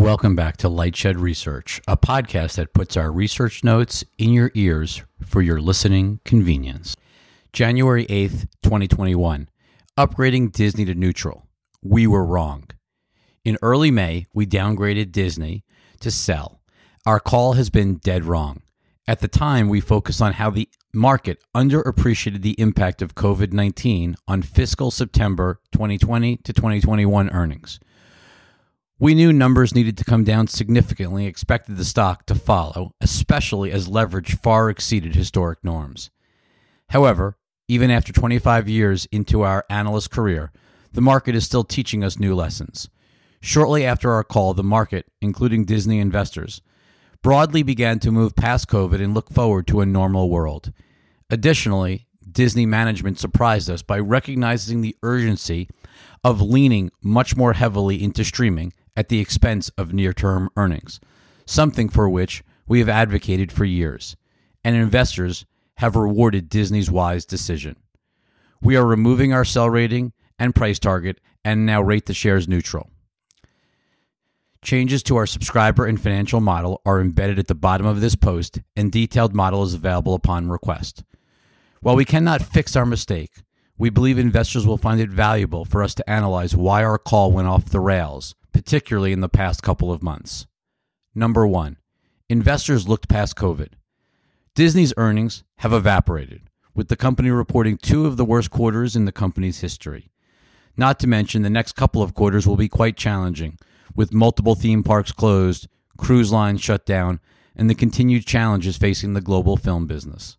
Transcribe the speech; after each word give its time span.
Welcome 0.00 0.34
back 0.34 0.56
to 0.56 0.68
Lightshed 0.68 1.20
Research, 1.20 1.82
a 1.86 1.94
podcast 1.94 2.54
that 2.54 2.72
puts 2.72 2.96
our 2.96 3.12
research 3.12 3.62
notes 3.62 4.02
in 4.16 4.32
your 4.32 4.50
ears 4.54 5.02
for 5.22 5.42
your 5.42 5.60
listening 5.60 6.20
convenience. 6.24 6.96
January 7.52 8.06
8th, 8.06 8.46
2021. 8.62 9.50
Upgrading 9.98 10.52
Disney 10.52 10.86
to 10.86 10.94
neutral. 10.94 11.46
We 11.82 12.06
were 12.06 12.24
wrong. 12.24 12.68
In 13.44 13.58
early 13.60 13.90
May, 13.90 14.24
we 14.32 14.46
downgraded 14.46 15.12
Disney 15.12 15.64
to 16.00 16.10
sell. 16.10 16.62
Our 17.04 17.20
call 17.20 17.52
has 17.52 17.68
been 17.68 17.96
dead 17.96 18.24
wrong. 18.24 18.62
At 19.06 19.20
the 19.20 19.28
time, 19.28 19.68
we 19.68 19.82
focused 19.82 20.22
on 20.22 20.32
how 20.32 20.48
the 20.48 20.70
market 20.94 21.42
underappreciated 21.54 22.40
the 22.40 22.58
impact 22.58 23.02
of 23.02 23.14
COVID 23.14 23.52
19 23.52 24.16
on 24.26 24.40
fiscal 24.40 24.90
September 24.90 25.60
2020 25.72 26.38
to 26.38 26.52
2021 26.54 27.28
earnings. 27.28 27.78
We 29.02 29.14
knew 29.14 29.32
numbers 29.32 29.74
needed 29.74 29.96
to 29.96 30.04
come 30.04 30.24
down 30.24 30.48
significantly, 30.48 31.24
expected 31.24 31.78
the 31.78 31.86
stock 31.86 32.26
to 32.26 32.34
follow, 32.34 32.92
especially 33.00 33.72
as 33.72 33.88
leverage 33.88 34.36
far 34.36 34.68
exceeded 34.68 35.14
historic 35.14 35.64
norms. 35.64 36.10
However, 36.90 37.38
even 37.66 37.90
after 37.90 38.12
25 38.12 38.68
years 38.68 39.08
into 39.10 39.40
our 39.40 39.64
analyst 39.70 40.10
career, 40.10 40.52
the 40.92 41.00
market 41.00 41.34
is 41.34 41.46
still 41.46 41.64
teaching 41.64 42.04
us 42.04 42.18
new 42.18 42.34
lessons. 42.34 42.90
Shortly 43.40 43.86
after 43.86 44.12
our 44.12 44.22
call, 44.22 44.52
the 44.52 44.62
market, 44.62 45.06
including 45.22 45.64
Disney 45.64 45.98
investors, 45.98 46.60
broadly 47.22 47.62
began 47.62 48.00
to 48.00 48.12
move 48.12 48.36
past 48.36 48.68
COVID 48.68 49.02
and 49.02 49.14
look 49.14 49.30
forward 49.30 49.66
to 49.68 49.80
a 49.80 49.86
normal 49.86 50.28
world. 50.28 50.74
Additionally, 51.30 52.06
Disney 52.30 52.66
management 52.66 53.18
surprised 53.18 53.70
us 53.70 53.80
by 53.80 53.98
recognizing 53.98 54.82
the 54.82 54.96
urgency 55.02 55.70
of 56.22 56.42
leaning 56.42 56.90
much 57.02 57.34
more 57.34 57.54
heavily 57.54 58.02
into 58.02 58.24
streaming 58.24 58.74
at 59.00 59.08
the 59.08 59.18
expense 59.18 59.70
of 59.78 59.94
near 59.94 60.12
term 60.12 60.50
earnings, 60.58 61.00
something 61.46 61.88
for 61.88 62.06
which 62.06 62.44
we 62.68 62.80
have 62.80 62.88
advocated 62.90 63.50
for 63.50 63.64
years, 63.64 64.14
and 64.62 64.76
investors 64.76 65.46
have 65.78 65.96
rewarded 65.96 66.50
Disney's 66.50 66.90
wise 66.90 67.24
decision. 67.24 67.76
We 68.60 68.76
are 68.76 68.84
removing 68.84 69.32
our 69.32 69.46
sell 69.46 69.70
rating 69.70 70.12
and 70.38 70.54
price 70.54 70.78
target 70.78 71.18
and 71.42 71.64
now 71.64 71.80
rate 71.80 72.04
the 72.04 72.12
shares 72.12 72.46
neutral. 72.46 72.90
Changes 74.60 75.02
to 75.04 75.16
our 75.16 75.24
subscriber 75.24 75.86
and 75.86 75.98
financial 75.98 76.42
model 76.42 76.82
are 76.84 77.00
embedded 77.00 77.38
at 77.38 77.46
the 77.46 77.54
bottom 77.54 77.86
of 77.86 78.02
this 78.02 78.16
post, 78.16 78.60
and 78.76 78.92
detailed 78.92 79.34
model 79.34 79.62
is 79.62 79.72
available 79.72 80.12
upon 80.12 80.50
request. 80.50 81.04
While 81.80 81.96
we 81.96 82.04
cannot 82.04 82.42
fix 82.42 82.76
our 82.76 82.84
mistake, 82.84 83.32
we 83.78 83.88
believe 83.88 84.18
investors 84.18 84.66
will 84.66 84.76
find 84.76 85.00
it 85.00 85.08
valuable 85.08 85.64
for 85.64 85.82
us 85.82 85.94
to 85.94 86.10
analyze 86.10 86.54
why 86.54 86.84
our 86.84 86.98
call 86.98 87.32
went 87.32 87.48
off 87.48 87.64
the 87.64 87.80
rails 87.80 88.34
particularly 88.60 89.10
in 89.10 89.22
the 89.22 89.28
past 89.30 89.62
couple 89.62 89.90
of 89.90 90.02
months. 90.02 90.46
Number 91.14 91.46
one, 91.46 91.78
investors 92.28 92.86
looked 92.86 93.08
past 93.08 93.34
COVID. 93.34 93.68
Disney's 94.54 94.92
earnings 94.98 95.44
have 95.60 95.72
evaporated, 95.72 96.42
with 96.74 96.88
the 96.88 96.94
company 96.94 97.30
reporting 97.30 97.78
two 97.78 98.04
of 98.04 98.18
the 98.18 98.24
worst 98.24 98.50
quarters 98.50 98.94
in 98.94 99.06
the 99.06 99.12
company's 99.12 99.60
history. 99.60 100.10
Not 100.76 101.00
to 101.00 101.06
mention, 101.06 101.40
the 101.40 101.48
next 101.48 101.72
couple 101.72 102.02
of 102.02 102.12
quarters 102.12 102.46
will 102.46 102.58
be 102.58 102.68
quite 102.68 102.98
challenging, 102.98 103.58
with 103.96 104.12
multiple 104.12 104.54
theme 104.54 104.82
parks 104.82 105.10
closed, 105.10 105.66
cruise 105.96 106.30
lines 106.30 106.60
shut 106.60 106.84
down, 106.84 107.18
and 107.56 107.70
the 107.70 107.74
continued 107.74 108.26
challenges 108.26 108.76
facing 108.76 109.14
the 109.14 109.22
global 109.22 109.56
film 109.56 109.86
business. 109.86 110.36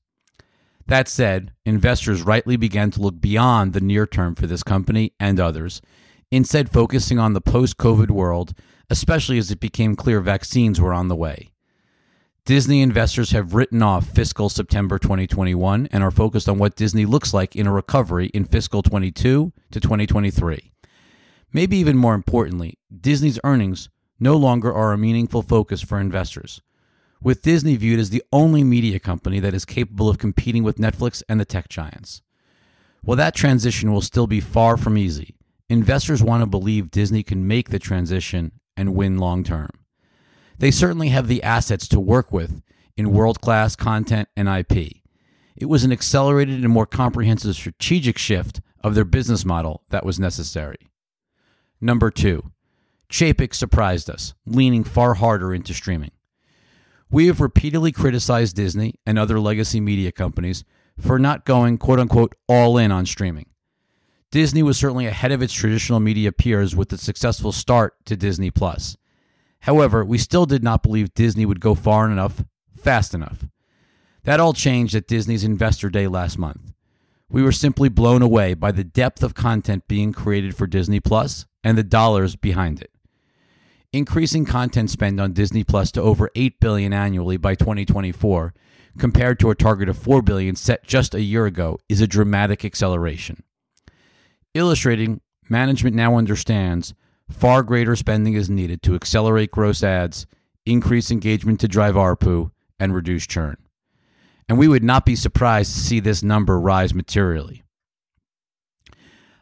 That 0.85 1.07
said, 1.07 1.53
investors 1.65 2.21
rightly 2.21 2.55
began 2.55 2.91
to 2.91 3.01
look 3.01 3.19
beyond 3.19 3.73
the 3.73 3.81
near 3.81 4.05
term 4.05 4.35
for 4.35 4.45
this 4.45 4.61
company 4.61 5.13
and 5.19 5.39
others 5.39 5.81
instead 6.31 6.71
focusing 6.71 7.19
on 7.19 7.33
the 7.33 7.41
post 7.41 7.77
COVID 7.77 8.09
world, 8.09 8.53
especially 8.89 9.37
as 9.37 9.51
it 9.51 9.59
became 9.59 9.95
clear 9.95 10.21
vaccines 10.21 10.79
were 10.79 10.93
on 10.93 11.09
the 11.09 11.15
way. 11.15 11.51
Disney 12.45 12.81
investors 12.81 13.31
have 13.31 13.53
written 13.53 13.83
off 13.83 14.07
fiscal 14.07 14.49
September 14.49 14.97
2021 14.97 15.87
and 15.91 16.03
are 16.03 16.09
focused 16.09 16.49
on 16.49 16.57
what 16.57 16.75
Disney 16.75 17.05
looks 17.05 17.35
like 17.35 17.55
in 17.55 17.67
a 17.67 17.71
recovery 17.71 18.27
in 18.27 18.45
fiscal 18.45 18.81
22 18.81 19.53
to 19.69 19.79
2023. 19.79 20.71
Maybe 21.53 21.77
even 21.77 21.97
more 21.97 22.15
importantly, 22.15 22.79
Disney's 22.99 23.39
earnings 23.43 23.89
no 24.19 24.35
longer 24.35 24.73
are 24.73 24.91
a 24.91 24.97
meaningful 24.97 25.43
focus 25.43 25.81
for 25.81 25.99
investors, 25.99 26.61
with 27.21 27.43
Disney 27.43 27.75
viewed 27.75 27.99
as 27.99 28.09
the 28.09 28.23
only 28.31 28.63
media 28.63 28.99
company 28.99 29.39
that 29.39 29.53
is 29.53 29.65
capable 29.65 30.09
of 30.09 30.17
competing 30.17 30.63
with 30.63 30.77
Netflix 30.77 31.21
and 31.29 31.39
the 31.39 31.45
tech 31.45 31.69
giants. 31.69 32.21
While 33.03 33.17
that 33.17 33.35
transition 33.35 33.91
will 33.91 34.01
still 34.01 34.27
be 34.27 34.39
far 34.39 34.77
from 34.77 34.97
easy, 34.97 35.35
investors 35.71 36.21
want 36.21 36.41
to 36.41 36.47
believe 36.47 36.91
Disney 36.91 37.23
can 37.23 37.47
make 37.47 37.69
the 37.69 37.79
transition 37.79 38.51
and 38.75 38.93
win 38.93 39.17
long 39.17 39.43
term. 39.43 39.69
They 40.57 40.69
certainly 40.69 41.09
have 41.09 41.27
the 41.27 41.41
assets 41.41 41.87
to 41.87 41.99
work 41.99 42.31
with 42.31 42.61
in 42.97 43.13
world 43.13 43.39
class 43.41 43.75
content 43.75 44.27
and 44.35 44.49
IP. 44.49 44.97
It 45.55 45.69
was 45.69 45.83
an 45.83 45.91
accelerated 45.91 46.59
and 46.59 46.69
more 46.69 46.85
comprehensive 46.85 47.55
strategic 47.55 48.17
shift 48.17 48.59
of 48.83 48.95
their 48.95 49.05
business 49.05 49.45
model 49.45 49.83
that 49.89 50.05
was 50.05 50.19
necessary. 50.19 50.77
Number 51.79 52.11
two, 52.11 52.51
Chapek 53.09 53.53
surprised 53.53 54.09
us, 54.09 54.33
leaning 54.45 54.83
far 54.83 55.15
harder 55.15 55.53
into 55.53 55.73
streaming. 55.73 56.11
We 57.09 57.27
have 57.27 57.41
repeatedly 57.41 57.91
criticized 57.91 58.55
Disney 58.55 58.95
and 59.05 59.17
other 59.17 59.39
legacy 59.39 59.79
media 59.79 60.11
companies 60.11 60.63
for 60.99 61.17
not 61.17 61.45
going 61.45 61.77
quote 61.77 61.99
unquote 61.99 62.35
all 62.47 62.77
in 62.77 62.91
on 62.91 63.05
streaming. 63.05 63.50
Disney 64.31 64.63
was 64.63 64.77
certainly 64.77 65.07
ahead 65.07 65.33
of 65.33 65.41
its 65.41 65.51
traditional 65.51 65.99
media 65.99 66.31
peers 66.31 66.73
with 66.73 66.87
the 66.87 66.97
successful 66.97 67.51
start 67.51 67.95
to 68.05 68.15
Disney 68.15 68.49
Plus. 68.49 68.95
However, 69.61 70.05
we 70.05 70.17
still 70.17 70.45
did 70.45 70.63
not 70.63 70.81
believe 70.81 71.13
Disney 71.13 71.45
would 71.45 71.59
go 71.59 71.75
far 71.75 72.09
enough, 72.09 72.45
fast 72.73 73.13
enough. 73.13 73.45
That 74.23 74.39
all 74.39 74.53
changed 74.53 74.95
at 74.95 75.05
Disney's 75.05 75.43
Investor 75.43 75.89
Day 75.89 76.07
last 76.07 76.37
month. 76.37 76.71
We 77.29 77.41
were 77.43 77.51
simply 77.51 77.89
blown 77.89 78.21
away 78.21 78.53
by 78.53 78.71
the 78.71 78.85
depth 78.85 79.21
of 79.21 79.33
content 79.33 79.89
being 79.89 80.13
created 80.13 80.55
for 80.55 80.65
Disney 80.65 81.01
Plus 81.01 81.45
and 81.61 81.77
the 81.77 81.83
dollars 81.83 82.37
behind 82.37 82.81
it. 82.81 82.91
Increasing 83.91 84.45
content 84.45 84.89
spend 84.89 85.19
on 85.19 85.33
Disney 85.33 85.65
Plus 85.65 85.91
to 85.91 86.01
over 86.01 86.29
8 86.35 86.61
billion 86.61 86.93
annually 86.93 87.35
by 87.35 87.55
2024 87.55 88.53
compared 88.97 89.39
to 89.41 89.49
a 89.49 89.55
target 89.55 89.89
of 89.89 89.97
4 89.97 90.21
billion 90.21 90.55
set 90.55 90.85
just 90.85 91.13
a 91.13 91.21
year 91.21 91.45
ago 91.45 91.77
is 91.89 91.99
a 91.99 92.07
dramatic 92.07 92.63
acceleration 92.63 93.43
illustrating 94.53 95.21
management 95.49 95.95
now 95.95 96.15
understands 96.17 96.93
far 97.29 97.63
greater 97.63 97.95
spending 97.95 98.33
is 98.33 98.49
needed 98.49 98.81
to 98.83 98.95
accelerate 98.95 99.51
gross 99.51 99.83
adds, 99.83 100.25
increase 100.65 101.11
engagement 101.11 101.59
to 101.59 101.67
drive 101.67 101.95
ARPU, 101.95 102.51
and 102.79 102.93
reduce 102.93 103.27
churn. 103.27 103.57
And 104.49 104.57
we 104.57 104.67
would 104.67 104.83
not 104.83 105.05
be 105.05 105.15
surprised 105.15 105.73
to 105.73 105.79
see 105.79 105.99
this 105.99 106.23
number 106.23 106.59
rise 106.59 106.93
materially. 106.93 107.63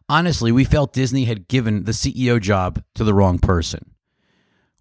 Honestly, 0.07 0.51
we 0.51 0.63
felt 0.63 0.93
Disney 0.93 1.25
had 1.25 1.47
given 1.47 1.83
the 1.83 1.91
CEO 1.91 2.39
job 2.41 2.83
to 2.95 3.03
the 3.03 3.13
wrong 3.13 3.39
person. 3.39 3.93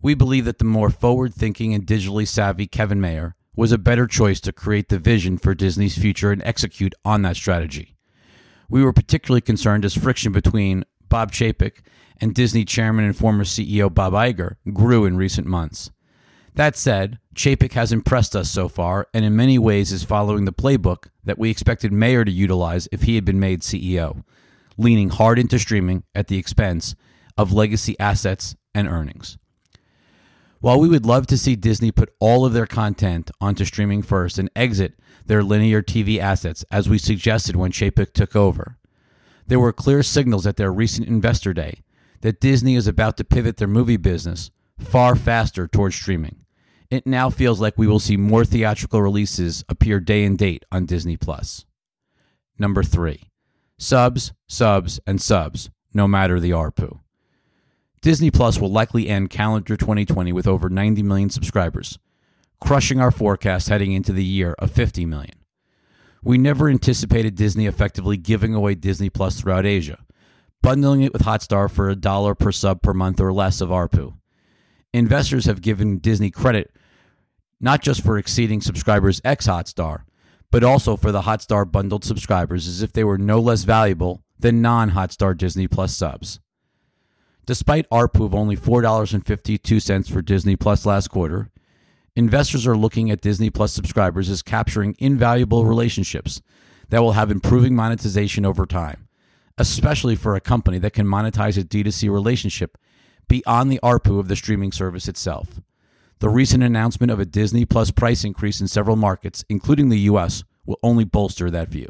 We 0.00 0.14
believe 0.14 0.44
that 0.44 0.58
the 0.58 0.64
more 0.64 0.90
forward 0.90 1.34
thinking 1.34 1.74
and 1.74 1.86
digitally 1.86 2.26
savvy 2.26 2.66
Kevin 2.66 3.00
Mayer 3.00 3.34
was 3.56 3.72
a 3.72 3.78
better 3.78 4.06
choice 4.06 4.40
to 4.40 4.52
create 4.52 4.88
the 4.88 4.98
vision 4.98 5.36
for 5.36 5.54
Disney's 5.54 5.98
future 5.98 6.30
and 6.30 6.42
execute 6.44 6.94
on 7.04 7.22
that 7.22 7.36
strategy. 7.36 7.97
We 8.70 8.84
were 8.84 8.92
particularly 8.92 9.40
concerned 9.40 9.84
as 9.84 9.96
friction 9.96 10.32
between 10.32 10.84
Bob 11.08 11.32
Chapek 11.32 11.80
and 12.20 12.34
Disney 12.34 12.64
chairman 12.64 13.04
and 13.04 13.16
former 13.16 13.44
CEO 13.44 13.92
Bob 13.92 14.12
Iger 14.12 14.56
grew 14.72 15.04
in 15.04 15.16
recent 15.16 15.46
months. 15.46 15.90
That 16.54 16.76
said, 16.76 17.18
Chapek 17.34 17.72
has 17.72 17.92
impressed 17.92 18.34
us 18.34 18.50
so 18.50 18.68
far 18.68 19.06
and 19.14 19.24
in 19.24 19.36
many 19.36 19.58
ways 19.58 19.92
is 19.92 20.02
following 20.02 20.44
the 20.44 20.52
playbook 20.52 21.08
that 21.24 21.38
we 21.38 21.50
expected 21.50 21.92
Mayer 21.92 22.24
to 22.24 22.32
utilize 22.32 22.88
if 22.90 23.02
he 23.02 23.14
had 23.14 23.24
been 23.24 23.40
made 23.40 23.62
CEO, 23.62 24.24
leaning 24.76 25.10
hard 25.10 25.38
into 25.38 25.58
streaming 25.58 26.02
at 26.14 26.26
the 26.26 26.36
expense 26.38 26.94
of 27.36 27.52
legacy 27.52 27.98
assets 28.00 28.56
and 28.74 28.88
earnings. 28.88 29.38
While 30.60 30.80
we 30.80 30.88
would 30.88 31.06
love 31.06 31.28
to 31.28 31.38
see 31.38 31.54
Disney 31.54 31.92
put 31.92 32.12
all 32.18 32.44
of 32.44 32.52
their 32.52 32.66
content 32.66 33.30
onto 33.40 33.64
streaming 33.64 34.02
first 34.02 34.38
and 34.38 34.50
exit 34.56 34.94
their 35.26 35.44
linear 35.44 35.82
TV 35.82 36.18
assets, 36.18 36.64
as 36.70 36.88
we 36.88 36.98
suggested 36.98 37.54
when 37.54 37.70
Chapek 37.70 38.12
took 38.12 38.34
over, 38.34 38.76
there 39.46 39.60
were 39.60 39.72
clear 39.72 40.02
signals 40.02 40.46
at 40.46 40.56
their 40.56 40.72
recent 40.72 41.06
investor 41.06 41.54
day 41.54 41.82
that 42.22 42.40
Disney 42.40 42.74
is 42.74 42.88
about 42.88 43.16
to 43.18 43.24
pivot 43.24 43.58
their 43.58 43.68
movie 43.68 43.96
business 43.96 44.50
far 44.78 45.14
faster 45.14 45.68
towards 45.68 45.94
streaming. 45.94 46.44
It 46.90 47.06
now 47.06 47.30
feels 47.30 47.60
like 47.60 47.78
we 47.78 47.86
will 47.86 48.00
see 48.00 48.16
more 48.16 48.44
theatrical 48.44 49.00
releases 49.00 49.64
appear 49.68 50.00
day 50.00 50.24
and 50.24 50.36
date 50.36 50.64
on 50.72 50.86
Disney 50.86 51.16
Plus. 51.16 51.66
Number 52.58 52.82
3. 52.82 53.30
Subs, 53.78 54.32
subs, 54.48 54.98
and 55.06 55.20
subs, 55.20 55.70
no 55.94 56.08
matter 56.08 56.40
the 56.40 56.50
ARPU. 56.50 56.98
Disney 58.00 58.30
Plus 58.30 58.60
will 58.60 58.70
likely 58.70 59.08
end 59.08 59.30
calendar 59.30 59.76
2020 59.76 60.32
with 60.32 60.46
over 60.46 60.68
90 60.68 61.02
million 61.02 61.30
subscribers, 61.30 61.98
crushing 62.60 63.00
our 63.00 63.10
forecast 63.10 63.68
heading 63.68 63.92
into 63.92 64.12
the 64.12 64.24
year 64.24 64.54
of 64.58 64.70
50 64.70 65.04
million. 65.04 65.34
We 66.22 66.38
never 66.38 66.68
anticipated 66.68 67.34
Disney 67.34 67.66
effectively 67.66 68.16
giving 68.16 68.54
away 68.54 68.74
Disney 68.74 69.10
Plus 69.10 69.40
throughout 69.40 69.66
Asia, 69.66 70.04
bundling 70.62 71.02
it 71.02 71.12
with 71.12 71.22
Hotstar 71.22 71.70
for 71.70 71.88
a 71.88 71.96
dollar 71.96 72.34
per 72.34 72.52
sub 72.52 72.82
per 72.82 72.92
month 72.92 73.20
or 73.20 73.32
less 73.32 73.60
of 73.60 73.70
ARPU. 73.70 74.14
Investors 74.92 75.46
have 75.46 75.62
given 75.62 75.98
Disney 75.98 76.30
credit 76.30 76.72
not 77.60 77.82
just 77.82 78.04
for 78.04 78.18
exceeding 78.18 78.60
subscribers 78.60 79.20
ex 79.24 79.46
Hotstar, 79.46 80.02
but 80.50 80.64
also 80.64 80.96
for 80.96 81.12
the 81.12 81.22
Hotstar 81.22 81.70
bundled 81.70 82.04
subscribers 82.04 82.68
as 82.68 82.82
if 82.82 82.92
they 82.92 83.04
were 83.04 83.18
no 83.18 83.40
less 83.40 83.64
valuable 83.64 84.22
than 84.38 84.62
non 84.62 84.92
Hotstar 84.92 85.36
Disney 85.36 85.66
Plus 85.66 85.96
subs. 85.96 86.40
Despite 87.48 87.88
ARPU 87.88 88.26
of 88.26 88.34
only 88.34 88.58
$4.52 88.58 90.10
for 90.12 90.20
Disney 90.20 90.54
Plus 90.54 90.84
last 90.84 91.08
quarter, 91.08 91.48
investors 92.14 92.66
are 92.66 92.76
looking 92.76 93.10
at 93.10 93.22
Disney 93.22 93.48
Plus 93.48 93.72
subscribers 93.72 94.28
as 94.28 94.42
capturing 94.42 94.94
invaluable 94.98 95.64
relationships 95.64 96.42
that 96.90 97.00
will 97.00 97.12
have 97.12 97.30
improving 97.30 97.74
monetization 97.74 98.44
over 98.44 98.66
time, 98.66 99.08
especially 99.56 100.14
for 100.14 100.36
a 100.36 100.42
company 100.42 100.76
that 100.76 100.92
can 100.92 101.06
monetize 101.06 101.56
a 101.56 101.64
D2C 101.64 102.12
relationship 102.12 102.76
beyond 103.28 103.72
the 103.72 103.80
ARPU 103.82 104.18
of 104.18 104.28
the 104.28 104.36
streaming 104.36 104.70
service 104.70 105.08
itself. 105.08 105.62
The 106.18 106.28
recent 106.28 106.62
announcement 106.62 107.10
of 107.10 107.18
a 107.18 107.24
Disney 107.24 107.64
Plus 107.64 107.90
price 107.90 108.24
increase 108.24 108.60
in 108.60 108.68
several 108.68 108.96
markets, 108.96 109.42
including 109.48 109.88
the 109.88 110.00
US, 110.00 110.44
will 110.66 110.78
only 110.82 111.04
bolster 111.04 111.50
that 111.50 111.70
view. 111.70 111.88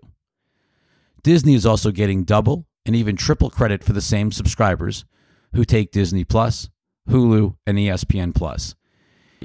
Disney 1.24 1.54
is 1.54 1.66
also 1.66 1.90
getting 1.90 2.22
double 2.22 2.68
and 2.86 2.94
even 2.94 3.16
triple 3.16 3.50
credit 3.50 3.82
for 3.82 3.92
the 3.92 4.00
same 4.00 4.30
subscribers 4.30 5.04
who 5.54 5.64
take 5.64 5.92
Disney 5.92 6.24
Plus, 6.24 6.68
Hulu, 7.08 7.56
and 7.66 7.78
ESPN 7.78 8.34
Plus. 8.34 8.74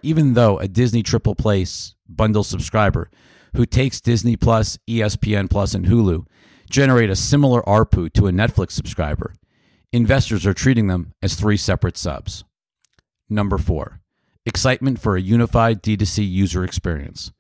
Even 0.01 0.33
though 0.33 0.59
a 0.59 0.67
Disney 0.67 1.03
Triple 1.03 1.35
Play 1.35 1.65
bundle 2.07 2.43
subscriber 2.43 3.09
who 3.55 3.65
takes 3.65 4.01
Disney 4.01 4.35
Plus, 4.35 4.77
ESPN 4.89 5.49
Plus, 5.49 5.73
and 5.73 5.85
Hulu 5.85 6.25
generate 6.69 7.09
a 7.09 7.15
similar 7.15 7.61
ARPU 7.63 8.11
to 8.13 8.27
a 8.27 8.31
Netflix 8.31 8.71
subscriber, 8.71 9.33
investors 9.91 10.45
are 10.45 10.53
treating 10.53 10.87
them 10.87 11.13
as 11.21 11.35
three 11.35 11.57
separate 11.57 11.97
subs. 11.97 12.43
Number 13.29 13.57
four, 13.57 14.01
excitement 14.45 14.99
for 14.99 15.15
a 15.15 15.21
unified 15.21 15.81
D2C 15.83 16.29
user 16.29 16.63
experience. 16.63 17.31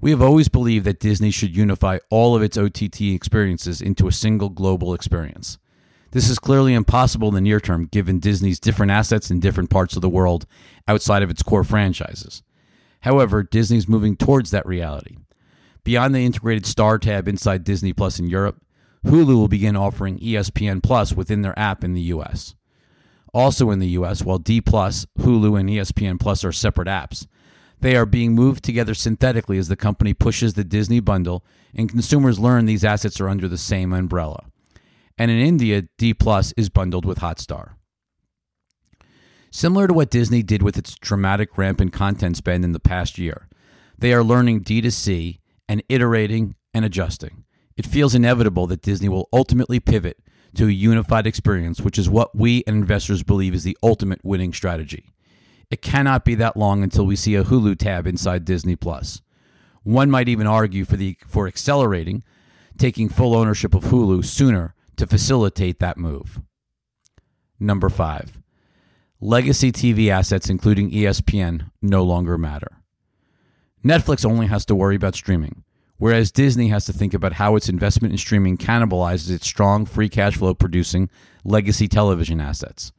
We 0.00 0.10
have 0.10 0.22
always 0.22 0.48
believed 0.48 0.86
that 0.86 0.98
Disney 0.98 1.30
should 1.30 1.54
unify 1.54 1.98
all 2.10 2.34
of 2.34 2.42
its 2.42 2.56
OTT 2.56 3.02
experiences 3.02 3.82
into 3.82 4.08
a 4.08 4.12
single 4.12 4.48
global 4.48 4.94
experience. 4.94 5.58
This 6.12 6.28
is 6.28 6.40
clearly 6.40 6.74
impossible 6.74 7.28
in 7.28 7.34
the 7.34 7.40
near 7.40 7.60
term 7.60 7.86
given 7.86 8.18
Disney's 8.18 8.58
different 8.58 8.90
assets 8.90 9.30
in 9.30 9.38
different 9.38 9.70
parts 9.70 9.94
of 9.94 10.02
the 10.02 10.08
world 10.08 10.44
outside 10.88 11.22
of 11.22 11.30
its 11.30 11.42
core 11.42 11.62
franchises. 11.62 12.42
However, 13.02 13.42
Disney's 13.44 13.88
moving 13.88 14.16
towards 14.16 14.50
that 14.50 14.66
reality. 14.66 15.18
Beyond 15.84 16.14
the 16.14 16.24
integrated 16.24 16.66
Star 16.66 16.98
tab 16.98 17.28
inside 17.28 17.64
Disney 17.64 17.92
Plus 17.92 18.18
in 18.18 18.28
Europe, 18.28 18.60
Hulu 19.06 19.34
will 19.34 19.48
begin 19.48 19.76
offering 19.76 20.18
ESPN 20.18 20.82
Plus 20.82 21.12
within 21.12 21.42
their 21.42 21.58
app 21.58 21.84
in 21.84 21.94
the 21.94 22.02
US. 22.02 22.54
Also 23.32 23.70
in 23.70 23.78
the 23.78 23.88
US, 23.90 24.22
while 24.22 24.38
D 24.38 24.60
Plus, 24.60 25.06
Hulu, 25.20 25.58
and 25.58 25.70
ESPN 25.70 26.18
Plus 26.18 26.44
are 26.44 26.52
separate 26.52 26.88
apps, 26.88 27.26
they 27.80 27.96
are 27.96 28.04
being 28.04 28.34
moved 28.34 28.64
together 28.64 28.94
synthetically 28.94 29.56
as 29.56 29.68
the 29.68 29.76
company 29.76 30.12
pushes 30.12 30.54
the 30.54 30.64
Disney 30.64 31.00
bundle 31.00 31.44
and 31.74 31.88
consumers 31.88 32.38
learn 32.38 32.66
these 32.66 32.84
assets 32.84 33.20
are 33.20 33.28
under 33.28 33.48
the 33.48 33.56
same 33.56 33.92
umbrella. 33.92 34.49
And 35.20 35.30
in 35.30 35.36
India, 35.36 35.82
D 35.98 36.14
Plus 36.14 36.52
is 36.52 36.70
bundled 36.70 37.04
with 37.04 37.18
Hotstar. 37.18 37.74
Similar 39.50 39.88
to 39.88 39.92
what 39.92 40.08
Disney 40.08 40.42
did 40.42 40.62
with 40.62 40.78
its 40.78 40.94
dramatic 40.94 41.58
ramp 41.58 41.78
in 41.78 41.90
content 41.90 42.38
spend 42.38 42.64
in 42.64 42.72
the 42.72 42.80
past 42.80 43.18
year, 43.18 43.46
they 43.98 44.14
are 44.14 44.24
learning 44.24 44.64
D2C 44.64 45.40
and 45.68 45.82
iterating 45.90 46.54
and 46.72 46.86
adjusting. 46.86 47.44
It 47.76 47.84
feels 47.84 48.14
inevitable 48.14 48.66
that 48.68 48.80
Disney 48.80 49.10
will 49.10 49.28
ultimately 49.30 49.78
pivot 49.78 50.16
to 50.54 50.68
a 50.68 50.70
unified 50.70 51.26
experience, 51.26 51.82
which 51.82 51.98
is 51.98 52.08
what 52.08 52.34
we 52.34 52.64
and 52.66 52.76
investors 52.76 53.22
believe 53.22 53.52
is 53.52 53.62
the 53.62 53.76
ultimate 53.82 54.20
winning 54.24 54.54
strategy. 54.54 55.12
It 55.70 55.82
cannot 55.82 56.24
be 56.24 56.34
that 56.36 56.56
long 56.56 56.82
until 56.82 57.04
we 57.04 57.14
see 57.14 57.34
a 57.34 57.44
Hulu 57.44 57.76
tab 57.76 58.06
inside 58.06 58.46
Disney 58.46 58.74
Plus. 58.74 59.20
One 59.82 60.10
might 60.10 60.30
even 60.30 60.46
argue 60.46 60.86
for 60.86 60.96
the 60.96 61.18
for 61.26 61.46
accelerating, 61.46 62.22
taking 62.78 63.10
full 63.10 63.36
ownership 63.36 63.74
of 63.74 63.84
Hulu 63.84 64.24
sooner 64.24 64.74
to 65.00 65.06
facilitate 65.06 65.78
that 65.80 65.98
move. 65.98 66.40
Number 67.58 67.88
5. 67.88 68.38
Legacy 69.20 69.72
TV 69.72 70.08
assets 70.08 70.48
including 70.48 70.90
ESPN 70.90 71.70
no 71.82 72.02
longer 72.04 72.38
matter. 72.38 72.78
Netflix 73.84 74.24
only 74.24 74.46
has 74.46 74.64
to 74.66 74.74
worry 74.74 74.96
about 74.96 75.14
streaming 75.14 75.64
whereas 76.00 76.32
Disney 76.32 76.68
has 76.68 76.86
to 76.86 76.94
think 76.94 77.12
about 77.12 77.34
how 77.34 77.56
its 77.56 77.68
investment 77.68 78.12
in 78.12 78.18
streaming 78.18 78.56
cannibalizes 78.56 79.30
its 79.30 79.46
strong 79.46 79.84
free 79.84 80.08
cash 80.08 80.36
flow 80.36 80.54
producing 80.54 81.10
legacy 81.44 81.86
television 81.86 82.40
assets. 82.40 82.90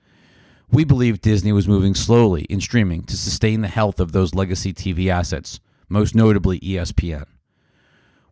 We 0.72 0.84
believe 0.84 1.20
Disney 1.20 1.52
was 1.52 1.68
moving 1.68 1.96
slowly 1.96 2.44
in 2.44 2.62
streaming 2.62 3.04
to 3.04 3.18
sustain 3.18 3.62
the 3.62 3.68
health 3.68 4.00
of 4.00 4.12
those 4.12 4.36
legacy 4.36 4.72
TV 4.72 5.08
assets, 5.08 5.60
most 5.90 6.16
notably 6.16 6.60
ESPN. 6.62 7.26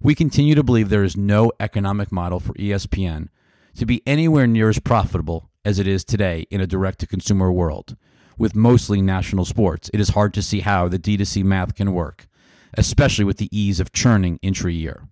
We 0.01 0.15
continue 0.15 0.56
to 0.56 0.63
believe 0.63 0.89
there 0.89 1.04
is 1.04 1.18
no 1.18 1.51
economic 1.60 2.12
model 2.12 2.39
for 2.39 2.54
ESPN 2.54 3.30
to 3.75 3.86
be 3.86 4.01
anywhere 4.06 4.48
near 4.48 4.69
as 4.69 4.80
profitable 4.80 5.50
as 5.63 5.80
it 5.80 5.88
is 5.88 6.04
today 6.04 6.45
in 6.50 6.62
a 6.62 6.68
direct 6.68 7.00
to 7.00 7.07
consumer 7.07 7.51
world. 7.51 7.95
With 8.38 8.56
mostly 8.56 9.01
national 9.01 9.45
sports, 9.45 9.89
it 9.94 10.00
is 10.00 10.10
hard 10.10 10.33
to 10.33 10.42
see 10.42 10.62
how 10.62 10.88
the 10.88 11.00
D2C 11.00 11.44
math 11.44 11.75
can 11.75 11.94
work 11.94 12.30
especially 12.77 13.25
with 13.25 13.38
the 13.38 13.56
ease 13.57 13.80
of 13.80 13.92
churning 13.92 14.39
intra 14.42 14.71
year. 14.71 15.07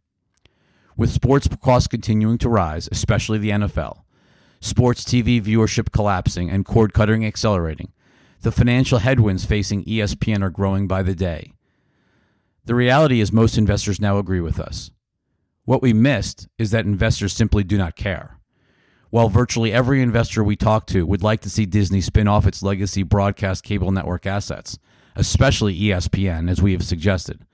With 0.96 1.12
sports 1.12 1.48
costs 1.62 1.88
continuing 1.88 2.38
to 2.40 2.50
rise, 2.50 2.90
especially 2.92 3.38
the 3.38 3.52
NFL, 3.52 4.02
sports 4.60 5.04
TV 5.04 5.42
viewership 5.42 5.92
collapsing, 5.92 6.50
and 6.50 6.66
cord 6.66 6.94
cutting 6.94 7.26
accelerating, 7.26 7.92
the 8.42 8.52
financial 8.52 9.00
headwinds 9.00 9.46
facing 9.46 9.84
ESPN 9.86 10.44
are 10.44 10.50
growing 10.50 10.88
by 10.88 11.04
the 11.04 11.16
day. 11.16 11.54
The 12.66 12.76
reality 12.76 13.22
is, 13.22 13.32
most 13.32 13.58
investors 13.58 14.02
now 14.02 14.18
agree 14.18 14.42
with 14.42 14.60
us. 14.60 14.92
What 15.66 15.82
we 15.82 15.94
missed 15.94 16.48
is 16.58 16.72
that 16.72 16.86
investors 16.86 17.34
simply 17.34 17.64
do 17.64 17.78
not 17.78 17.96
care. 17.96 18.37
While 19.10 19.30
virtually 19.30 19.72
every 19.72 20.02
investor 20.02 20.44
we 20.44 20.56
talk 20.56 20.86
to 20.88 21.06
would 21.06 21.24
like 21.24 21.42
to 21.42 21.50
see 21.50 21.66
Disney 21.66 22.02
spin 22.02 22.28
off 22.28 22.46
its 22.46 22.62
legacy 22.62 23.04
broadcast 23.04 23.64
cable 23.64 23.92
network 23.92 24.26
assets, 24.26 24.78
especially 25.16 25.80
ESPN, 25.80 26.50
as 26.50 26.62
we 26.62 26.74
have 26.74 26.84
suggested. 26.84 27.46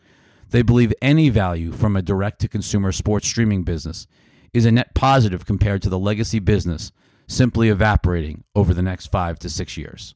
They 0.49 0.61
believe 0.61 0.93
any 1.01 1.29
value 1.29 1.71
from 1.71 1.95
a 1.95 2.01
direct 2.01 2.39
to 2.41 2.47
consumer 2.47 2.91
sports 2.91 3.27
streaming 3.27 3.63
business 3.63 4.07
is 4.53 4.65
a 4.65 4.71
net 4.71 4.93
positive 4.93 5.45
compared 5.45 5.81
to 5.83 5.89
the 5.89 5.99
legacy 5.99 6.39
business 6.39 6.91
simply 7.27 7.69
evaporating 7.69 8.43
over 8.55 8.73
the 8.73 8.81
next 8.81 9.07
five 9.07 9.39
to 9.39 9.49
six 9.49 9.77
years. 9.77 10.15